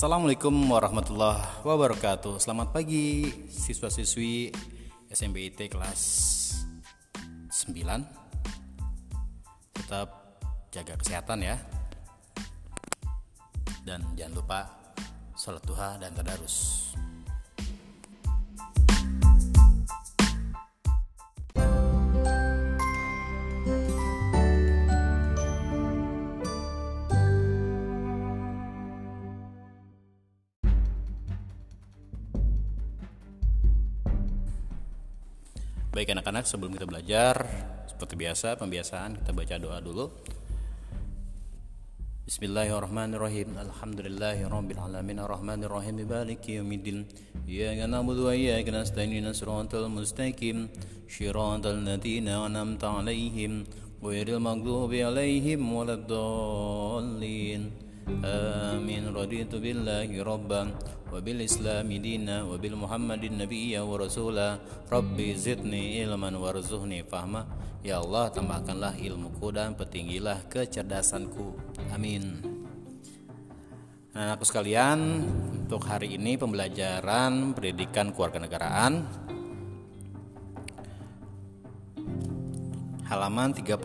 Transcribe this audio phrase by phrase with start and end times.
[0.00, 2.40] Assalamualaikum warahmatullahi wabarakatuh.
[2.40, 4.48] Selamat pagi siswa-siswi
[5.12, 6.00] SMBIT kelas
[7.68, 7.76] 9
[9.76, 10.08] Tetap
[10.72, 11.60] jaga kesehatan ya.
[13.84, 14.72] Dan jangan lupa
[15.36, 16.79] sholat duha dan tadarus
[36.00, 37.44] Baik anak-anak sebelum kita belajar
[37.84, 40.08] Seperti biasa pembiasaan kita baca doa dulu.
[42.24, 43.60] Bismillahirrahmanirrahim.
[43.60, 45.20] Alhamdulillahirabbil alamin.
[45.20, 46.08] Arrahmanirrahim.
[46.08, 47.04] Maliki yaumiddin
[47.44, 49.12] Iyyaka na'budu wa iyyaka nasta'in.
[49.12, 50.72] Ihdinas siratal mustaqim.
[51.04, 53.68] Shiratal ladzina an'amta 'alaihim
[54.00, 57.76] ghairil maghdubi 'alaihim waladdallin
[58.25, 60.61] آمين رضيت بالله ربا
[61.13, 64.49] وبالإسلام دينا وبالمحمد نبيا ورسولا
[64.91, 67.41] ربي زدني علما وارزقني فهما
[67.85, 71.53] Ya Allah tambahkanlah ilmuku dan petinggilah kecerdasanku
[71.93, 72.41] Amin
[74.17, 75.21] Nah aku sekalian
[75.69, 79.05] untuk hari ini pembelajaran pendidikan kewarganegaraan
[83.05, 83.77] halaman 36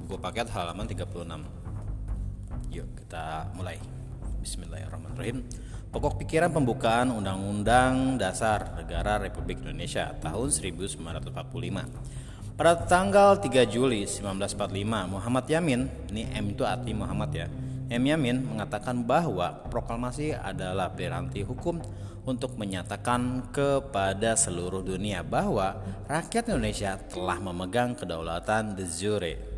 [0.00, 1.57] buku paket halaman 36
[2.69, 3.81] Yuk kita mulai.
[4.45, 5.41] Bismillahirrahmanirrahim.
[5.89, 11.01] Pokok pikiran pembukaan Undang-Undang Dasar Negara Republik Indonesia tahun 1945.
[12.53, 17.49] Pada tanggal 3 Juli 1945, Muhammad Yamin, ini M itu arti Muhammad ya.
[17.89, 21.81] M Yamin mengatakan bahwa proklamasi adalah piranti hukum
[22.21, 25.73] untuk menyatakan kepada seluruh dunia bahwa
[26.05, 29.48] rakyat Indonesia telah memegang kedaulatan de jure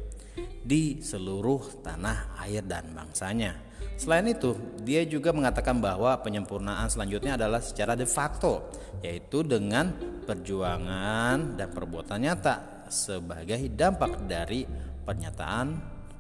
[0.62, 3.72] di seluruh tanah air dan bangsanya.
[3.98, 8.66] Selain itu, dia juga mengatakan bahwa penyempurnaan selanjutnya adalah secara de facto,
[9.06, 9.94] yaitu dengan
[10.26, 14.66] perjuangan dan perbuatan nyata sebagai dampak dari
[15.06, 15.68] pernyataan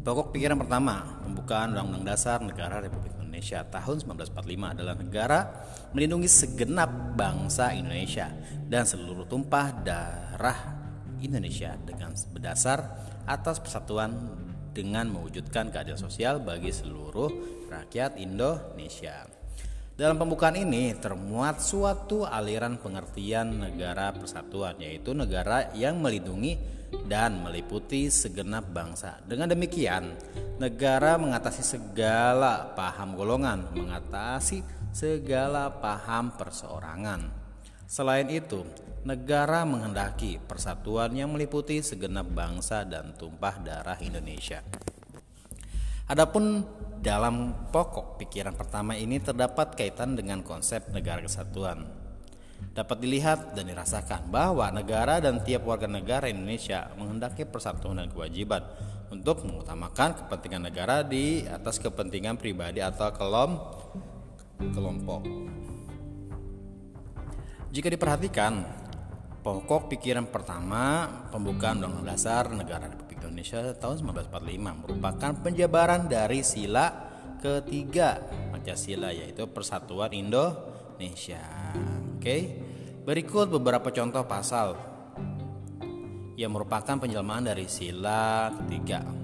[0.00, 5.38] Pokok pikiran pertama, pembukaan Undang-Undang Dasar Negara Republik Indonesia tahun 1945 adalah negara
[5.92, 8.32] melindungi segenap bangsa Indonesia
[8.64, 10.56] dan seluruh tumpah darah
[11.20, 12.80] Indonesia dengan berdasar
[13.28, 14.12] atas persatuan
[14.72, 17.28] dengan mewujudkan keadilan sosial bagi seluruh
[17.68, 19.39] rakyat Indonesia.
[20.00, 26.56] Dalam pembukaan ini termuat suatu aliran pengertian negara persatuan yaitu negara yang melindungi
[27.04, 29.20] dan meliputi segenap bangsa.
[29.28, 30.16] Dengan demikian,
[30.56, 37.28] negara mengatasi segala paham golongan, mengatasi segala paham perseorangan.
[37.84, 38.64] Selain itu,
[39.04, 44.64] negara menghendaki persatuan yang meliputi segenap bangsa dan tumpah darah Indonesia.
[46.10, 46.66] Adapun
[46.98, 51.86] dalam pokok pikiran pertama ini terdapat kaitan dengan konsep negara kesatuan
[52.74, 58.62] dapat dilihat dan dirasakan bahwa negara dan tiap warga negara Indonesia menghendaki persatuan dan kewajiban
[59.10, 63.58] untuk mengutamakan kepentingan negara di atas kepentingan pribadi atau kelom
[64.60, 65.22] kelompok.
[67.70, 68.66] Jika diperhatikan,
[69.46, 76.90] pokok pikiran pertama pembukaan Undang-Undang Dasar Negara Republik Indonesia tahun 1945 merupakan penjabaran dari sila
[77.38, 78.18] ketiga
[78.50, 81.40] Pancasila yaitu Persatuan Indonesia.
[82.18, 82.36] Oke.
[83.06, 84.76] Berikut beberapa contoh pasal
[86.36, 89.20] yang merupakan penjelmaan dari sila ketiga.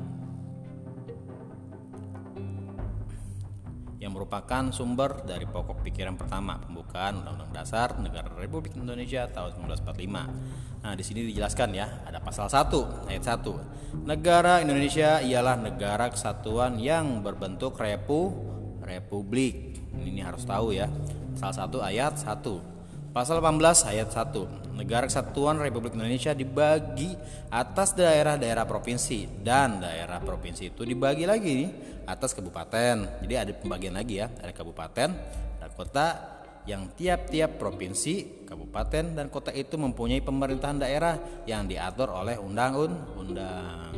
[4.07, 10.87] yang merupakan sumber dari pokok pikiran pertama pembukaan Undang-Undang Dasar Negara Republik Indonesia tahun 1945.
[10.87, 13.76] Nah, di sini dijelaskan ya, ada pasal 1 ayat 1.
[13.95, 18.35] Negara Indonesia ialah negara kesatuan yang berbentuk repu
[18.83, 19.79] republik.
[19.95, 20.91] Ini harus tahu ya.
[21.39, 23.15] Pasal 1 ayat 1.
[23.15, 24.77] Pasal 18 ayat 1.
[24.77, 27.17] Negara Kesatuan Republik Indonesia dibagi
[27.49, 31.65] atas daerah-daerah provinsi dan daerah provinsi itu dibagi lagi
[32.05, 33.25] atas kabupaten.
[33.25, 35.09] Jadi ada pembagian lagi ya, ada kabupaten
[35.57, 36.36] dan kota
[36.67, 41.15] yang tiap-tiap provinsi, kabupaten dan kota itu mempunyai pemerintahan daerah
[41.47, 43.95] yang diatur oleh undang-undang.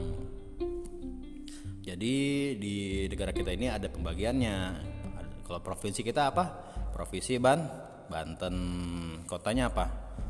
[1.81, 2.17] Jadi
[2.61, 4.57] di negara kita ini ada pembagiannya.
[5.49, 6.45] Kalau provinsi kita apa?
[6.93, 7.65] Provinsi Ban
[8.13, 8.57] Banten.
[9.25, 9.87] Kotanya apa?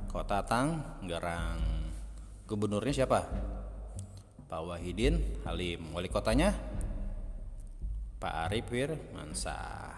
[0.06, 1.58] Kota Tangerang
[2.46, 3.20] gubernurnya siapa?
[4.46, 5.90] Pak Wahidin Halim.
[5.90, 6.54] Wali kotanya?
[8.22, 8.70] Pak Arif
[9.10, 9.97] Mansah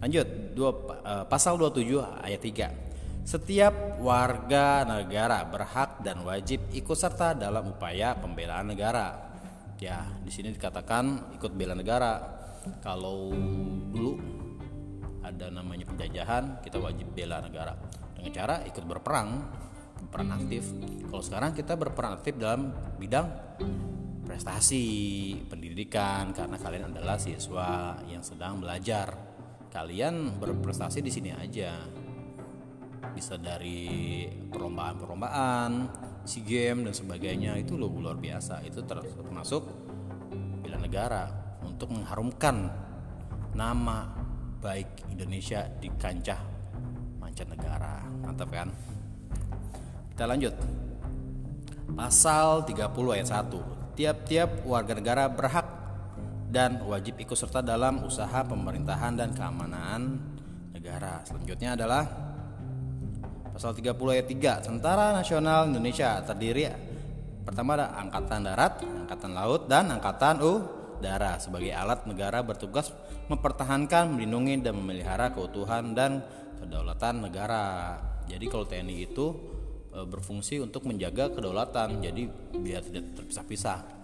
[0.00, 0.26] lanjut
[0.56, 0.70] dua,
[1.04, 2.90] uh, pasal 27 ayat 3
[3.30, 9.30] setiap warga negara berhak dan wajib ikut serta dalam upaya pembelaan negara.
[9.78, 12.18] Ya di sini dikatakan ikut bela negara.
[12.84, 13.32] Kalau
[13.94, 14.18] dulu
[15.22, 17.76] ada namanya penjajahan kita wajib bela negara.
[18.16, 19.28] Dengan cara ikut berperang
[20.00, 20.66] berperan aktif.
[21.06, 23.30] Kalau sekarang kita berperan aktif dalam bidang
[24.26, 24.84] prestasi
[25.46, 29.29] pendidikan karena kalian adalah siswa yang sedang belajar
[29.70, 31.78] kalian berprestasi di sini aja
[33.14, 35.70] bisa dari perlombaan-perlombaan
[36.26, 39.62] si game dan sebagainya itu lo luar biasa itu termasuk
[40.60, 41.26] bela negara
[41.64, 42.70] untuk mengharumkan
[43.56, 44.10] nama
[44.60, 46.38] baik Indonesia di kancah
[47.18, 48.04] mancanegara.
[48.20, 48.68] Mantap kan?
[50.12, 50.54] Kita lanjut.
[51.96, 53.96] Pasal 30 ayat 1.
[53.96, 55.79] Tiap-tiap warga negara berhak
[56.50, 60.18] dan wajib ikut serta dalam usaha pemerintahan dan keamanan
[60.74, 61.22] negara.
[61.22, 62.02] Selanjutnya adalah
[63.60, 64.66] Pasal 30 ayat 3.
[64.72, 66.64] Tentara Nasional Indonesia terdiri
[67.44, 72.88] pertama ada Angkatan Darat, Angkatan Laut, dan Angkatan Udara sebagai alat negara bertugas
[73.28, 76.24] mempertahankan, melindungi dan memelihara keutuhan dan
[76.56, 78.00] kedaulatan negara.
[78.24, 79.26] Jadi kalau TNI itu
[79.92, 83.99] e, berfungsi untuk menjaga kedaulatan, jadi biar tidak terpisah-pisah.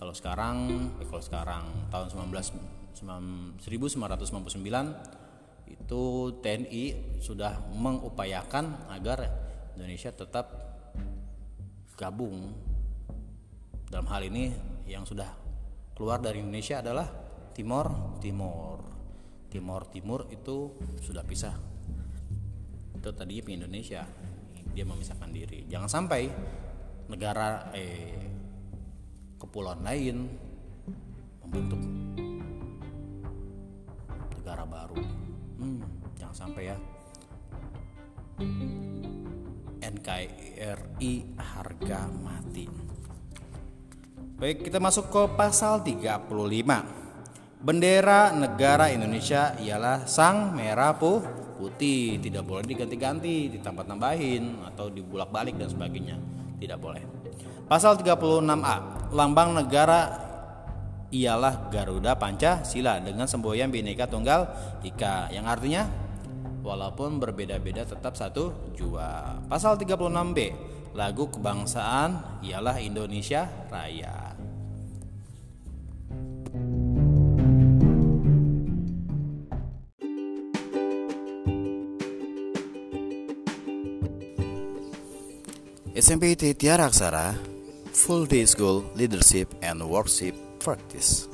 [0.00, 0.56] Kalau sekarang,
[0.96, 2.56] eh, kalau sekarang tahun 19
[2.96, 4.00] 1999
[5.68, 6.02] itu
[6.40, 6.84] TNI
[7.20, 9.28] sudah mengupayakan agar
[9.76, 10.48] Indonesia tetap
[12.00, 12.48] gabung.
[13.92, 14.56] Dalam hal ini
[14.88, 15.28] yang sudah
[15.92, 17.04] keluar dari Indonesia adalah
[17.52, 18.80] Timor Timur.
[19.52, 21.52] Timor Timur itu sudah pisah.
[22.96, 24.08] Itu tadinya di Indonesia
[24.72, 25.68] dia memisahkan diri.
[25.68, 26.24] Jangan sampai
[27.12, 28.39] negara eh
[29.40, 30.28] kepulauan lain
[31.40, 31.80] membentuk
[34.36, 35.00] negara baru
[35.56, 35.80] hmm,
[36.20, 36.76] jangan sampai ya
[39.80, 42.90] NKRI harga mati
[44.40, 46.32] Baik, kita masuk ke pasal 35.
[47.60, 56.16] Bendera negara Indonesia ialah sang merah putih, tidak boleh diganti-ganti, ditambah-tambahin atau dibulak-balik dan sebagainya.
[56.56, 57.04] Tidak boleh.
[57.68, 58.76] Pasal 36A,
[59.10, 60.30] lambang negara
[61.10, 64.46] ialah Garuda Pancasila dengan semboyan Bhinneka Tunggal
[64.86, 65.90] Ika yang artinya
[66.62, 69.42] walaupun berbeda-beda tetap satu jua.
[69.50, 70.54] Pasal 36B,
[70.94, 74.38] lagu kebangsaan ialah Indonesia Raya.
[85.90, 87.49] SMPT Tiara Aksara
[88.00, 91.28] Full Day School Leadership and Worship Practice.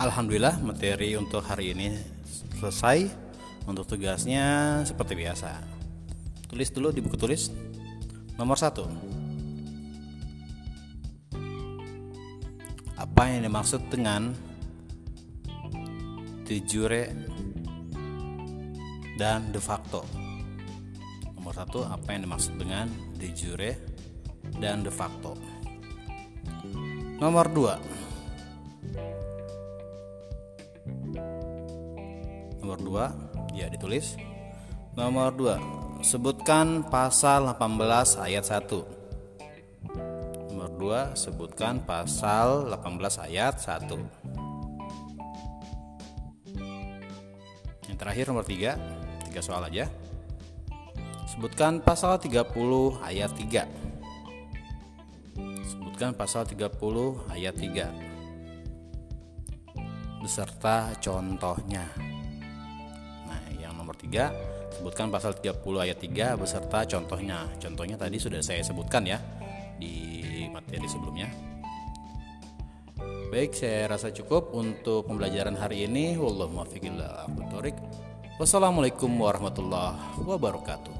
[0.00, 2.00] Alhamdulillah materi untuk hari ini
[2.56, 3.12] selesai.
[3.68, 5.60] Untuk tugasnya seperti biasa.
[6.48, 7.52] Tulis dulu di buku tulis.
[8.40, 8.88] Nomor satu
[13.20, 14.32] apa yang dimaksud dengan
[16.48, 17.12] de jure
[19.20, 20.00] dan de facto?
[21.36, 22.88] Nomor satu apa yang dimaksud dengan
[23.20, 23.76] de jure
[24.56, 25.36] dan de facto?
[27.20, 27.76] Nomor dua.
[32.64, 33.04] Nomor dua
[33.52, 34.16] ya ditulis.
[34.96, 35.60] Nomor dua
[36.00, 38.99] sebutkan pasal 18 ayat 1
[40.90, 43.94] 2 sebutkan pasal 18 ayat 1
[47.86, 48.74] Yang terakhir nomor 3
[49.30, 49.86] Tiga soal aja
[51.30, 52.42] Sebutkan pasal 30
[53.00, 53.64] ayat 3.
[55.64, 56.68] Sebutkan pasal 30
[57.32, 57.88] ayat 3.
[60.20, 61.88] Beserta contohnya.
[63.24, 64.28] Nah, yang nomor 3,
[64.76, 67.48] sebutkan pasal 30 ayat 3 beserta contohnya.
[67.56, 69.16] Contohnya tadi sudah saya sebutkan ya
[70.70, 71.26] materi sebelumnya.
[73.34, 76.14] Baik, saya rasa cukup untuk pembelajaran hari ini.
[78.38, 80.94] Wassalamualaikum warahmatullahi wabarakatuh.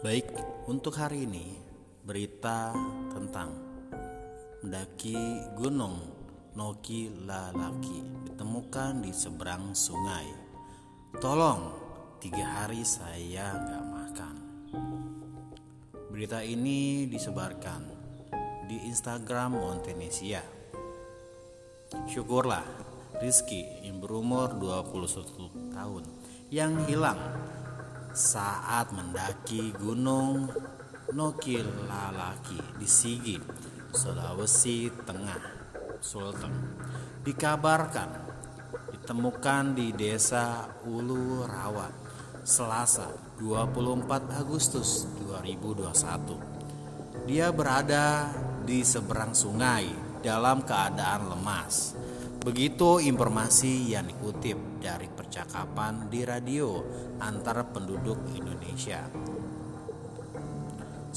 [0.00, 0.24] Baik,
[0.64, 1.67] untuk hari ini
[2.08, 2.72] berita
[3.12, 3.52] tentang
[4.64, 6.00] mendaki gunung
[6.56, 10.24] Noki Lalaki ditemukan di seberang sungai.
[11.20, 11.68] Tolong
[12.16, 14.34] tiga hari saya gak makan.
[16.08, 17.84] Berita ini disebarkan
[18.64, 20.40] di Instagram Montenesia.
[22.08, 22.64] Syukurlah
[23.20, 26.04] Rizky yang berumur 21 tahun
[26.48, 27.20] yang hilang
[28.16, 30.48] saat mendaki gunung
[31.08, 33.40] Nokilalaki di Sigi,
[33.96, 35.40] Sulawesi Tengah,
[36.04, 36.52] Sulteng.
[37.24, 38.28] Dikabarkan
[38.92, 41.88] ditemukan di desa Ulu Rawa
[42.44, 43.08] Selasa
[43.40, 44.04] 24
[44.36, 47.24] Agustus 2021.
[47.24, 48.28] Dia berada
[48.68, 49.88] di seberang sungai
[50.20, 51.96] dalam keadaan lemas.
[52.44, 56.84] Begitu informasi yang dikutip dari percakapan di radio
[57.16, 59.08] antara penduduk Indonesia.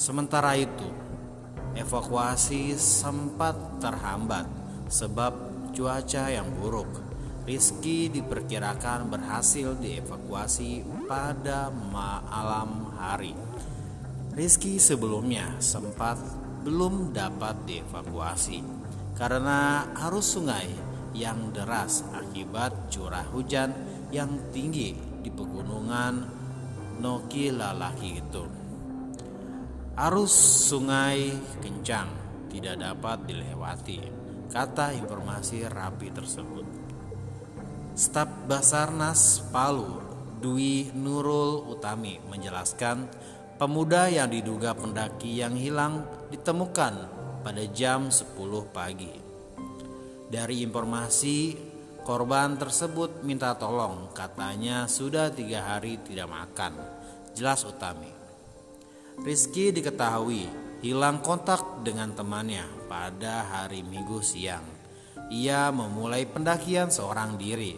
[0.01, 0.89] Sementara itu,
[1.77, 4.49] evakuasi sempat terhambat
[4.89, 5.29] sebab
[5.77, 6.89] cuaca yang buruk
[7.45, 13.33] Rizky diperkirakan berhasil dievakuasi pada malam hari.
[14.37, 16.17] Rizky sebelumnya sempat
[16.65, 18.61] belum dapat dievakuasi
[19.17, 20.69] karena arus sungai
[21.13, 23.73] yang deras akibat curah hujan
[24.09, 26.25] yang tinggi di pegunungan
[27.01, 28.60] Noki Lalaki itu.
[29.91, 30.31] Arus
[30.71, 32.07] sungai kencang
[32.47, 33.99] tidak dapat dilewati,
[34.47, 36.63] kata informasi rapi tersebut.
[37.91, 39.99] Staf Basarnas Palu
[40.39, 43.03] Dwi Nurul Utami menjelaskan
[43.59, 46.93] pemuda yang diduga pendaki yang hilang ditemukan
[47.43, 48.31] pada jam 10
[48.71, 49.11] pagi.
[50.31, 51.59] Dari informasi
[52.07, 56.79] korban tersebut minta tolong katanya sudah tiga hari tidak makan.
[57.35, 58.20] Jelas Utami.
[59.21, 60.49] Rizky diketahui
[60.81, 64.65] hilang kontak dengan temannya pada hari Minggu siang
[65.31, 67.77] ia memulai pendakian seorang diri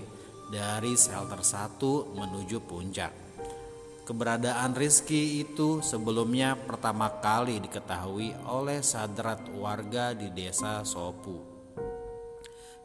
[0.50, 3.14] dari shelter satu menuju puncak.
[4.08, 11.44] Keberadaan Rizky itu sebelumnya pertama kali diketahui oleh sadrat warga di desa Sopu.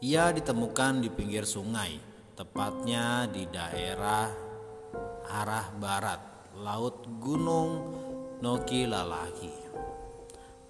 [0.04, 1.94] Ia ditemukan di pinggir sungai,
[2.34, 4.30] tepatnya di daerah
[5.30, 6.22] arah barat
[6.58, 8.07] Laut Gunung
[8.38, 9.50] Noki Lalaki.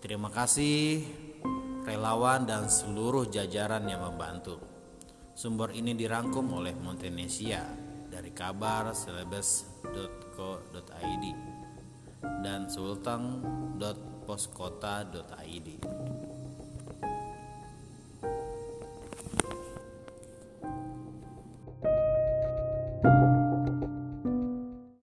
[0.00, 1.04] Terima kasih
[1.84, 4.56] relawan dan seluruh jajaran yang membantu.
[5.36, 7.68] Sumber ini dirangkum oleh Montenesia
[8.08, 11.24] dari kabar celebes.co.id
[12.40, 15.68] dan sultang.poskota.id.